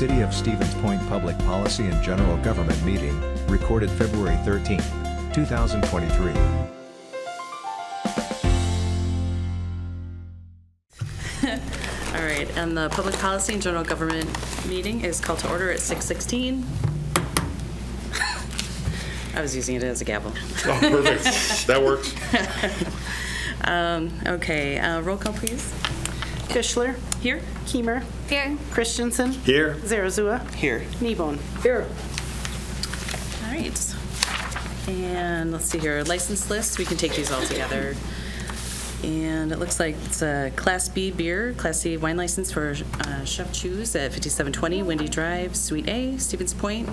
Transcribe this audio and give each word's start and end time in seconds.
City 0.00 0.22
of 0.22 0.32
Stevens 0.32 0.72
Point 0.76 1.06
Public 1.10 1.36
Policy 1.40 1.84
and 1.84 2.02
General 2.02 2.38
Government 2.38 2.82
Meeting, 2.86 3.14
recorded 3.48 3.90
February 3.90 4.34
13, 4.46 4.78
2023. 5.34 6.32
All 11.52 12.24
right, 12.26 12.48
and 12.56 12.74
the 12.74 12.88
Public 12.90 13.14
Policy 13.16 13.52
and 13.52 13.60
General 13.60 13.84
Government 13.84 14.26
meeting 14.66 15.02
is 15.02 15.20
called 15.20 15.40
to 15.40 15.50
order 15.50 15.70
at 15.70 15.80
6:16. 15.80 16.64
I 19.36 19.42
was 19.42 19.54
using 19.54 19.76
it 19.76 19.82
as 19.82 20.00
a 20.00 20.06
gavel. 20.06 20.32
Oh, 20.64 20.78
perfect. 20.80 21.24
That 21.66 21.82
works. 21.82 22.14
Um, 23.64 24.10
Okay, 24.26 24.78
uh, 24.78 25.02
roll 25.02 25.18
call, 25.18 25.34
please. 25.34 25.70
Fischler. 26.50 26.96
Here? 27.20 27.40
Keemer. 27.64 28.02
Here. 28.28 28.58
Christensen. 28.72 29.32
Here. 29.32 29.74
Zarazua. 29.82 30.52
Here. 30.54 30.80
Kneebone. 30.98 31.38
Here. 31.62 31.86
All 33.44 33.54
right. 33.54 33.94
And 34.88 35.52
let's 35.52 35.66
see 35.66 35.78
here, 35.78 36.02
license 36.04 36.50
list, 36.50 36.78
we 36.78 36.84
can 36.84 36.96
take 36.96 37.14
these 37.14 37.30
all 37.30 37.42
together. 37.42 37.94
And 39.04 39.52
it 39.52 39.58
looks 39.60 39.78
like 39.78 39.94
it's 40.06 40.22
a 40.22 40.50
Class 40.56 40.88
B 40.88 41.12
beer, 41.12 41.54
Class 41.54 41.80
C 41.80 41.96
wine 41.96 42.16
license 42.16 42.50
for 42.50 42.74
uh, 43.00 43.24
Chef 43.24 43.52
Chews 43.52 43.94
at 43.94 44.12
5720 44.12 44.82
Windy 44.82 45.08
Drive, 45.08 45.54
Suite 45.56 45.88
A, 45.88 46.18
Stevens 46.18 46.52
Point, 46.52 46.88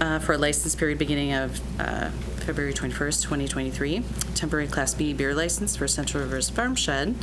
uh, 0.00 0.20
for 0.20 0.34
a 0.34 0.38
license 0.38 0.74
period 0.74 0.98
beginning 0.98 1.32
of 1.32 1.60
uh, 1.80 2.10
February 2.46 2.72
21st, 2.72 3.22
2023. 3.22 4.02
Temporary 4.34 4.66
Class 4.68 4.94
B 4.94 5.12
beer 5.12 5.34
license 5.34 5.76
for 5.76 5.88
Central 5.88 6.22
Rivers 6.22 6.48
Farm 6.50 6.74
Shed, 6.74 7.14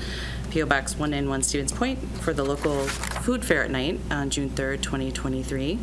PO 0.51 0.65
Box 0.65 0.93
191 0.93 1.43
Stevens 1.43 1.71
Point, 1.71 1.99
for 2.19 2.33
the 2.33 2.43
local 2.43 2.85
food 2.87 3.45
fair 3.45 3.63
at 3.63 3.71
night 3.71 3.99
on 4.09 4.29
June 4.29 4.49
3rd, 4.49 4.81
2023 4.81 5.79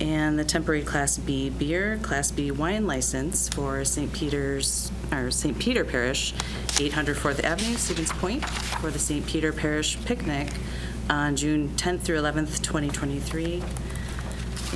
and 0.00 0.36
the 0.36 0.44
temporary 0.44 0.82
Class 0.82 1.16
B 1.18 1.48
beer, 1.48 1.98
Class 2.02 2.32
B 2.32 2.50
wine 2.50 2.86
license 2.88 3.48
for 3.48 3.84
St. 3.84 4.12
Peter's, 4.12 4.90
or 5.12 5.30
St. 5.30 5.56
Peter 5.58 5.84
Parish, 5.84 6.34
800 6.80 7.16
Fourth 7.16 7.44
Avenue, 7.44 7.76
Stevens 7.76 8.12
Point, 8.12 8.44
for 8.44 8.90
the 8.90 8.98
St. 8.98 9.24
Peter 9.26 9.52
Parish 9.52 10.02
picnic 10.04 10.48
on 11.08 11.36
June 11.36 11.68
10th 11.76 12.00
through 12.00 12.18
11th, 12.18 12.62
2023. 12.62 13.62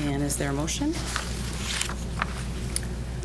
And 0.02 0.22
is 0.22 0.36
there 0.36 0.50
a 0.50 0.52
motion? 0.52 0.92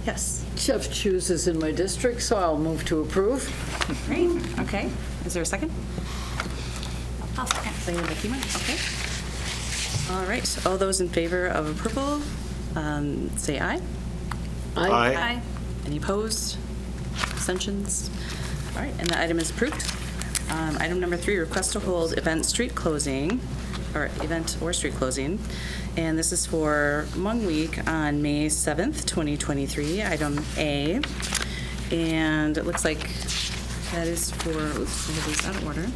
Yes. 0.06 0.44
Chef 0.56 0.92
chooses 0.92 1.48
in 1.48 1.60
my 1.60 1.72
district, 1.72 2.24
so 2.24 2.38
I'll 2.38 2.58
move 2.58 2.84
to 2.86 3.02
approve. 3.02 3.48
Great, 4.08 4.30
okay. 4.60 4.90
Is 5.26 5.34
there 5.34 5.44
a 5.44 5.46
second? 5.46 5.72
I'll 7.38 7.48
second. 7.48 7.74
Seconded 7.74 8.08
by 8.08 8.14
Keeman, 8.16 8.40
okay. 8.56 8.78
All 10.14 10.26
right, 10.26 10.66
all 10.66 10.78
those 10.78 11.00
in 11.02 11.10
favor 11.10 11.48
of 11.48 11.70
approval, 11.70 12.22
um, 12.76 13.30
say 13.38 13.60
aye. 13.60 13.82
Aye. 14.76 15.16
Aye. 15.16 15.42
Any 15.86 15.98
opposed? 15.98 16.58
Abstentions? 17.32 18.10
All 18.76 18.82
right, 18.82 18.94
and 19.00 19.08
the 19.10 19.20
item 19.20 19.40
is 19.40 19.50
approved. 19.50 19.86
Um, 20.52 20.78
Item 20.82 21.00
number 21.00 21.16
three, 21.16 21.38
request 21.38 21.72
to 21.74 21.80
hold 21.80 22.18
event 22.18 22.46
street 22.46 22.76
closing, 22.76 23.40
or 23.96 24.06
event 24.22 24.58
or 24.62 24.74
street 24.74 24.94
closing. 24.96 25.40
And 25.96 26.18
this 26.18 26.34
is 26.34 26.46
for 26.46 27.06
Hmong 27.12 27.46
Week 27.48 27.88
on 27.90 28.22
May 28.22 28.48
7th, 28.48 29.06
2023, 29.06 30.04
item 30.04 30.44
A. 30.58 31.00
And 31.92 32.58
it 32.58 32.66
looks 32.66 32.84
like 32.84 33.00
that 33.92 34.08
is 34.08 34.32
for, 34.32 34.50
oops, 34.80 35.10
I 35.10 35.14
have 35.14 35.28
these 35.28 35.46
out 35.46 35.56
of 35.56 35.66
order. 35.68 35.88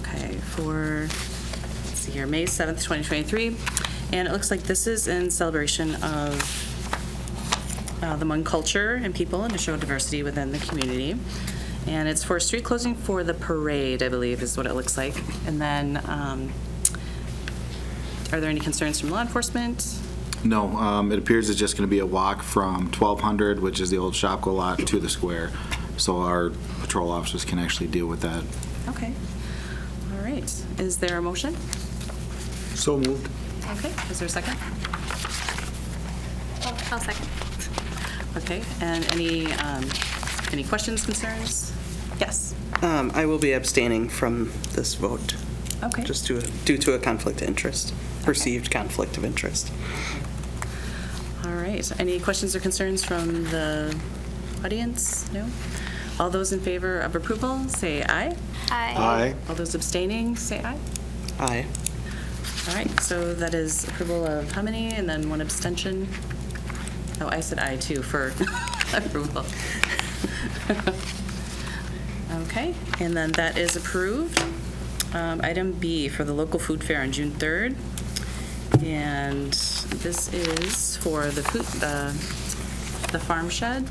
Okay, 0.00 0.36
for, 0.38 1.02
let's 1.02 2.00
see 2.00 2.12
here, 2.12 2.26
May 2.26 2.46
7th, 2.46 2.82
2023. 2.82 3.56
And 4.12 4.26
it 4.26 4.32
looks 4.32 4.50
like 4.50 4.64
this 4.64 4.86
is 4.86 5.06
in 5.06 5.30
celebration 5.30 5.94
of 5.96 6.66
uh, 8.02 8.16
the 8.16 8.24
Hmong 8.24 8.44
culture 8.44 8.94
and 8.94 9.14
people 9.14 9.44
and 9.44 9.52
to 9.52 9.58
show 9.58 9.76
diversity 9.76 10.22
within 10.22 10.50
the 10.50 10.58
community. 10.58 11.16
And 11.86 12.08
it's 12.08 12.24
for 12.24 12.40
street 12.40 12.64
closing 12.64 12.96
for 12.96 13.22
the 13.22 13.34
parade, 13.34 14.02
I 14.02 14.08
believe, 14.08 14.42
is 14.42 14.56
what 14.56 14.66
it 14.66 14.74
looks 14.74 14.98
like. 14.98 15.14
And 15.46 15.60
then, 15.60 16.02
um, 16.06 16.52
are 18.32 18.40
there 18.40 18.50
any 18.50 18.60
concerns 18.60 19.00
from 19.00 19.10
law 19.10 19.20
enforcement? 19.20 20.00
No, 20.46 20.68
um, 20.76 21.10
it 21.10 21.18
appears 21.18 21.50
it's 21.50 21.58
just 21.58 21.76
going 21.76 21.88
to 21.88 21.90
be 21.90 21.98
a 21.98 22.06
walk 22.06 22.42
from 22.42 22.86
1200, 22.92 23.58
which 23.60 23.80
is 23.80 23.90
the 23.90 23.98
old 23.98 24.14
Shopko 24.14 24.54
lot, 24.54 24.78
to 24.86 25.00
the 25.00 25.08
square. 25.08 25.50
So 25.96 26.18
our 26.18 26.50
patrol 26.80 27.10
officers 27.10 27.44
can 27.44 27.58
actually 27.58 27.88
deal 27.88 28.06
with 28.06 28.20
that. 28.20 28.44
Okay. 28.88 29.12
All 30.12 30.18
right. 30.24 30.44
Is 30.78 30.98
there 30.98 31.18
a 31.18 31.22
motion? 31.22 31.56
So 32.76 32.96
moved. 32.96 33.28
Okay. 33.78 33.92
Is 34.10 34.20
there 34.20 34.26
a 34.26 34.28
second? 34.28 34.56
I'll 36.64 36.92
I'll 36.92 37.00
second. 37.00 37.28
Okay. 38.36 38.62
And 38.80 39.04
any, 39.14 39.52
um, 39.54 39.84
any 40.52 40.62
questions, 40.62 41.04
concerns? 41.04 41.72
Yes. 42.20 42.54
Um, 42.82 43.10
I 43.14 43.26
will 43.26 43.38
be 43.38 43.52
abstaining 43.52 44.08
from 44.08 44.52
this 44.74 44.94
vote, 44.94 45.34
Okay. 45.82 46.04
just 46.04 46.26
to, 46.26 46.40
due 46.64 46.78
to 46.78 46.92
a 46.92 46.98
conflict 46.98 47.40
of 47.42 47.48
interest, 47.48 47.92
perceived 48.22 48.70
conflict 48.70 49.16
of 49.16 49.24
interest. 49.24 49.72
All 51.76 51.82
right. 51.90 52.00
Any 52.00 52.18
questions 52.20 52.56
or 52.56 52.60
concerns 52.60 53.04
from 53.04 53.44
the 53.44 53.94
audience? 54.64 55.30
No? 55.32 55.46
All 56.18 56.30
those 56.30 56.52
in 56.52 56.60
favor 56.60 57.00
of 57.00 57.14
approval, 57.14 57.68
say 57.68 58.02
aye. 58.02 58.34
Aye. 58.70 58.94
Aye. 58.96 59.34
All 59.48 59.54
those 59.54 59.74
abstaining, 59.74 60.36
say 60.36 60.62
aye. 60.62 60.78
Aye. 61.38 61.66
All 62.68 62.74
right, 62.74 63.00
so 63.00 63.34
that 63.34 63.52
is 63.52 63.86
approval 63.88 64.24
of 64.26 64.50
how 64.52 64.62
many, 64.62 64.88
and 64.94 65.06
then 65.08 65.28
one 65.28 65.42
abstention? 65.42 66.08
Oh, 67.20 67.28
I 67.28 67.40
said 67.40 67.58
aye 67.58 67.76
too 67.76 68.02
for 68.02 68.28
approval. 68.94 69.44
Okay, 72.48 72.74
and 73.00 73.16
then 73.16 73.32
that 73.32 73.56
is 73.56 73.76
approved. 73.76 74.42
Um, 75.14 75.40
Item 75.44 75.72
B 75.72 76.08
for 76.08 76.24
the 76.24 76.32
local 76.32 76.58
food 76.58 76.82
fair 76.82 77.00
on 77.00 77.12
June 77.12 77.30
3rd. 77.30 77.76
And 78.84 79.52
this 79.52 80.32
is 80.32 80.96
for 80.98 81.26
the 81.26 81.42
food, 81.42 81.64
the, 81.80 82.12
the 83.12 83.18
farm 83.18 83.48
shed. 83.48 83.86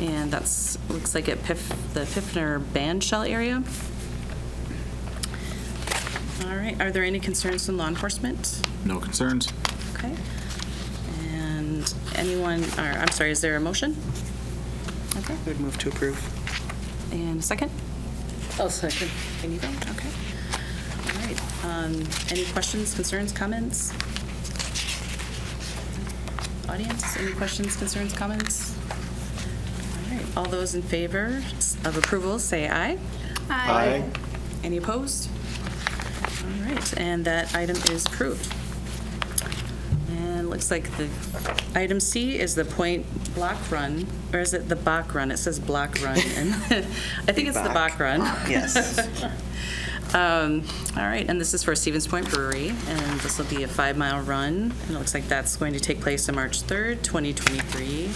And 0.00 0.30
that's, 0.32 0.78
looks 0.90 1.14
like 1.14 1.28
at 1.28 1.42
Pif, 1.44 1.68
the 1.94 2.00
Pfiffner 2.00 2.60
Band 2.72 3.04
Shell 3.04 3.22
area. 3.22 3.62
All 6.46 6.56
right, 6.56 6.80
are 6.80 6.90
there 6.90 7.04
any 7.04 7.20
concerns 7.20 7.66
from 7.66 7.76
law 7.76 7.88
enforcement? 7.88 8.60
No 8.84 8.98
concerns? 8.98 9.52
Okay. 9.94 10.14
And 11.30 11.94
anyone, 12.16 12.62
or, 12.76 12.82
I'm 12.82 13.08
sorry, 13.08 13.30
is 13.30 13.40
there 13.40 13.56
a 13.56 13.60
motion? 13.60 13.96
Okay, 15.16 15.34
I 15.34 15.48
would 15.48 15.60
move 15.60 15.78
to 15.78 15.88
approve. 15.90 16.18
and 17.12 17.38
a 17.38 17.42
second? 17.42 17.70
I'll 18.58 18.70
second. 18.70 19.10
Any 19.42 19.58
vote? 19.58 19.90
Okay. 19.90 20.08
All 21.64 21.70
right, 21.70 21.84
um, 21.84 22.02
any 22.30 22.44
questions, 22.46 22.94
concerns, 22.94 23.32
comments? 23.32 23.92
Audience, 26.68 27.16
any 27.16 27.32
questions, 27.32 27.76
concerns, 27.76 28.12
comments? 28.12 28.76
All 28.90 30.16
right, 30.16 30.26
all 30.36 30.44
those 30.46 30.74
in 30.74 30.82
favor 30.82 31.42
of 31.84 31.96
approval, 31.96 32.38
say 32.38 32.68
aye. 32.68 32.98
Aye. 33.50 34.04
Any 34.62 34.78
opposed? 34.78 35.28
All 36.42 36.66
right, 36.68 36.98
and 36.98 37.24
that 37.24 37.54
item 37.54 37.76
is 37.90 38.06
approved. 38.06 38.52
And 40.10 40.40
it 40.40 40.48
looks 40.48 40.70
like 40.70 40.90
the, 40.96 41.08
item 41.74 42.00
C 42.00 42.38
is 42.38 42.54
the 42.54 42.64
point 42.64 43.04
block 43.34 43.70
run, 43.70 44.06
or 44.32 44.40
is 44.40 44.54
it 44.54 44.68
the 44.68 44.76
Bock 44.76 45.14
run? 45.14 45.30
It 45.30 45.36
says 45.38 45.58
block 45.58 46.00
run, 46.02 46.18
and 46.36 46.54
I 47.28 47.32
think 47.32 47.48
it's 47.48 47.58
the 47.58 47.64
Bock. 47.70 47.92
Bock 47.92 48.00
run. 48.00 48.20
Yes. 48.48 48.98
Um, 50.14 50.62
All 50.96 51.02
right, 51.02 51.28
and 51.28 51.40
this 51.40 51.54
is 51.54 51.64
for 51.64 51.74
Stevens 51.74 52.06
Point 52.06 52.30
Brewery, 52.30 52.68
and 52.68 53.20
this 53.20 53.36
will 53.36 53.46
be 53.46 53.64
a 53.64 53.68
five-mile 53.68 54.22
run. 54.22 54.72
And 54.86 54.90
it 54.90 54.92
looks 54.92 55.12
like 55.12 55.26
that's 55.26 55.56
going 55.56 55.72
to 55.72 55.80
take 55.80 56.00
place 56.00 56.28
on 56.28 56.36
March 56.36 56.62
3rd, 56.62 57.02
2023, 57.02 58.10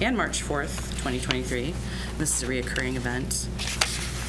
and 0.00 0.16
March 0.16 0.44
4th, 0.44 0.90
2023. 1.02 1.74
This 2.18 2.36
is 2.36 2.48
a 2.48 2.52
reoccurring 2.52 2.94
event. 2.94 3.48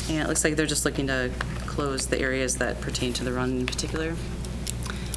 And 0.10 0.24
it 0.24 0.28
looks 0.28 0.44
like 0.44 0.56
they're 0.56 0.66
just 0.66 0.84
looking 0.84 1.06
to 1.08 1.30
close 1.68 2.08
the 2.08 2.20
areas 2.20 2.58
that 2.58 2.82
pertain 2.82 3.14
to 3.14 3.24
the 3.24 3.32
run 3.32 3.52
in 3.52 3.66
particular. 3.68 4.16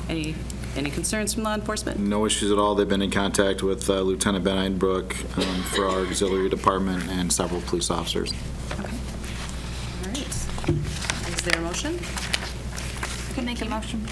Any, 0.06 0.34
any 0.76 0.90
concerns 0.90 1.32
from 1.32 1.44
law 1.44 1.54
enforcement? 1.54 1.98
No 1.98 2.26
issues 2.26 2.52
at 2.52 2.58
all. 2.58 2.74
They've 2.74 2.86
been 2.86 3.00
in 3.00 3.12
contact 3.12 3.62
with 3.62 3.88
uh, 3.88 4.02
Lieutenant 4.02 4.44
Ben 4.44 4.78
Edenbrook 4.78 5.38
um, 5.38 5.62
for 5.62 5.86
our 5.86 6.00
auxiliary 6.00 6.50
department 6.50 7.08
and 7.08 7.32
several 7.32 7.62
police 7.62 7.90
officers. 7.90 8.34
Okay. 8.72 8.92
All 10.02 10.10
right. 10.10 10.24
Is 11.74 11.82
there 11.82 11.92
a? 11.92 13.34
Can 13.34 13.44
make 13.44 13.60
a 13.60 13.64
motion. 13.66 14.06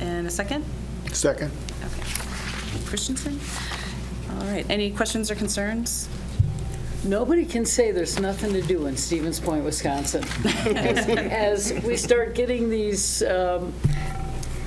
And 0.00 0.26
a 0.26 0.30
second? 0.30 0.64
Second. 1.12 1.50
Okay. 1.84 2.86
Christensen? 2.86 3.38
All 4.30 4.46
right, 4.46 4.64
any 4.70 4.90
questions 4.90 5.30
or 5.30 5.34
concerns? 5.34 6.08
nobody 7.04 7.44
can 7.44 7.64
say 7.64 7.92
there's 7.92 8.18
nothing 8.18 8.52
to 8.52 8.62
do 8.62 8.86
in 8.86 8.96
Stevens 8.96 9.40
Point, 9.40 9.64
Wisconsin. 9.64 10.24
As 10.66 11.08
as 11.72 11.84
we 11.84 11.96
start 11.96 12.34
getting 12.34 12.68
these 12.68 13.22
um, 13.22 13.72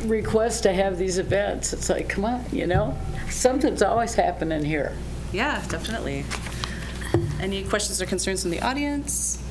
requests 0.06 0.62
to 0.62 0.74
have 0.74 0.98
these 0.98 1.18
events, 1.18 1.74
it's 1.74 1.90
like, 1.90 2.10
come 2.10 2.26
on, 2.26 2.44
you 2.52 2.68
know? 2.68 2.98
Something's 3.30 3.82
always 3.82 4.16
happening 4.16 4.64
here. 4.64 4.96
Yeah, 5.32 5.64
definitely. 5.68 6.26
Any 7.40 7.64
questions 7.64 8.02
or 8.02 8.06
concerns 8.06 8.42
from 8.42 8.52
the 8.52 8.62
audience? 8.62 9.43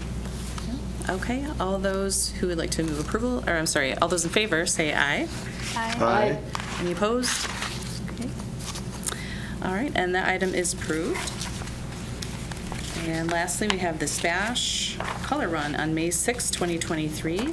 Okay, 1.09 1.45
all 1.59 1.79
those 1.79 2.31
who 2.31 2.47
would 2.47 2.59
like 2.59 2.71
to 2.73 2.83
move 2.83 3.01
approval, 3.01 3.43
or 3.49 3.55
I'm 3.55 3.67
sorry, 3.67 3.95
all 3.99 4.09
those 4.09 4.25
in 4.25 4.31
favor, 4.31 4.67
say 4.67 4.95
aye. 4.95 5.29
Aye. 5.77 5.97
Aye. 6.01 6.39
Any 6.81 6.93
opposed? 6.93 7.49
Okay. 8.13 8.29
All 9.65 9.73
right, 9.73 9.93
and 9.97 10.15
that 10.15 10.29
item 10.29 10.55
is 10.55 10.75
approved. 10.75 11.19
And 13.07 13.33
lastly, 13.33 13.67
we 13.67 13.79
have 13.79 13.99
the 13.99 14.07
Spash 14.07 14.97
Color 15.25 15.49
Run 15.49 15.75
on 15.75 15.93
May 15.93 16.11
6, 16.11 16.51
2023. 16.51 17.53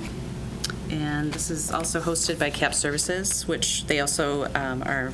And 0.92 1.34
this 1.34 1.50
is 1.50 1.72
also 1.72 2.00
hosted 2.00 2.38
by 2.38 2.52
CAP 2.52 2.76
Services, 2.76 3.48
which 3.48 3.86
they 3.88 4.00
also 4.00 4.46
um, 4.54 4.84
are, 4.84 5.12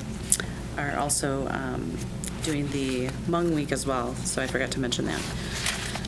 are 0.78 0.98
also 0.98 1.48
um, 1.50 1.98
doing 2.44 2.70
the 2.72 3.08
Hmong 3.28 3.56
Week 3.56 3.72
as 3.72 3.86
well, 3.88 4.14
so 4.16 4.42
I 4.42 4.48
forgot 4.48 4.72
to 4.72 4.80
mention 4.80 5.06
that. 5.06 5.22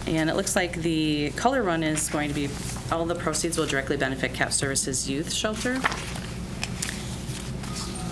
And 0.07 0.30
it 0.30 0.38
looks 0.38 0.56
like 0.56 0.77
the 0.77 1.31
Color 1.31 1.63
Run 1.63 1.83
is 1.83 2.07
going 2.07 2.30
to 2.30 2.33
be, 2.33 2.50
all 2.92 3.06
the 3.06 3.13
proceeds 3.13 3.57
will 3.57 3.65
directly 3.65 3.98
benefit 3.98 4.33
CAP 4.33 4.54
Services 4.54 5.09
Youth 5.09 5.33
Shelter. 5.33 5.74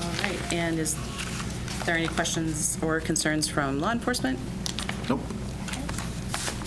All 0.01 0.11
right, 0.29 0.53
and 0.53 0.77
is 0.77 0.97
there 1.85 1.95
any 1.95 2.09
questions 2.09 2.77
or 2.81 2.99
concerns 2.99 3.47
from 3.47 3.79
law 3.79 3.93
enforcement? 3.93 4.37
Nope. 5.07 5.21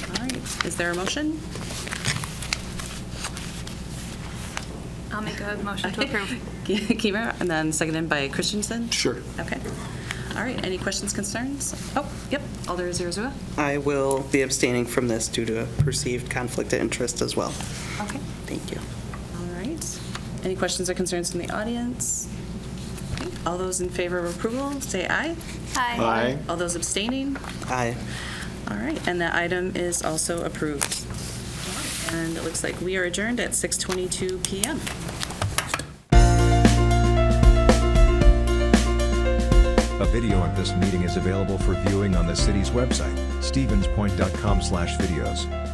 All 0.08 0.22
right, 0.22 0.64
is 0.64 0.76
there 0.76 0.92
a 0.92 0.94
motion? 0.94 1.38
I'll 5.12 5.20
make 5.20 5.40
a 5.40 5.56
motion 5.62 5.92
to 5.92 6.00
approve. 6.04 6.28
Kiefer, 6.64 7.38
and 7.38 7.50
then 7.50 7.72
seconded 7.72 8.08
by 8.08 8.28
Christensen? 8.28 8.88
Sure. 8.88 9.18
Okay. 9.38 9.60
All 10.38 10.44
right, 10.44 10.64
any 10.64 10.78
questions, 10.78 11.12
concerns? 11.12 11.74
Oh, 11.96 12.08
yep, 12.30 12.40
Alder 12.68 12.88
Zarazua? 12.90 13.32
I 13.58 13.78
will 13.78 14.20
be 14.30 14.42
abstaining 14.42 14.86
from 14.86 15.08
this 15.08 15.26
due 15.26 15.44
to 15.44 15.62
a 15.62 15.66
perceived 15.82 16.30
conflict 16.30 16.72
of 16.72 16.80
interest 16.80 17.20
as 17.22 17.34
well. 17.34 17.52
Okay, 18.02 18.20
Thank 18.46 18.70
you. 18.70 18.78
all 19.36 19.46
right. 19.60 19.98
Any 20.44 20.54
questions 20.54 20.88
or 20.88 20.94
concerns 20.94 21.32
from 21.32 21.40
the 21.40 21.50
audience? 21.50 22.28
Okay, 23.20 23.30
All 23.46 23.58
those 23.58 23.80
in 23.80 23.88
favor 23.88 24.20
of 24.20 24.36
approval, 24.36 24.80
say 24.80 25.08
aye. 25.08 25.34
Aye. 25.74 25.96
Aye. 25.98 26.38
All 26.48 26.56
those 26.56 26.76
abstaining? 26.76 27.36
Aye. 27.66 27.96
All 28.70 28.76
right, 28.76 29.08
and 29.08 29.20
that 29.20 29.34
item 29.34 29.74
is 29.74 30.02
also 30.04 30.44
approved. 30.44 31.04
And 32.14 32.36
it 32.36 32.44
looks 32.44 32.62
like 32.62 32.80
we 32.80 32.96
are 32.96 33.02
adjourned 33.04 33.40
at 33.40 33.50
6:22 33.56 34.38
PM. 34.44 34.80
Video 40.08 40.42
of 40.42 40.56
this 40.56 40.74
meeting 40.74 41.02
is 41.02 41.16
available 41.16 41.58
for 41.58 41.74
viewing 41.86 42.16
on 42.16 42.26
the 42.26 42.34
city's 42.34 42.70
website, 42.70 43.14
stevenspoint.com/videos. 43.40 45.67